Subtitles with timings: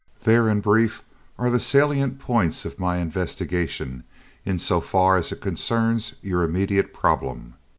[0.23, 1.03] There, in brief,
[1.37, 4.03] are the salient points of my investigation
[4.45, 7.53] in so far as it concerns your immediate problem."